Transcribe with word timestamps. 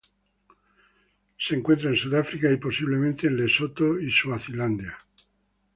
Se 1.37 1.53
encuentra 1.53 1.91
en 1.91 1.95
Sudáfrica 1.95 2.49
y, 2.49 2.57
posiblemente 2.57 3.27
en 3.27 3.37
Lesoto 3.37 3.99
y 3.99 4.09
Suazilandia. 4.09 4.97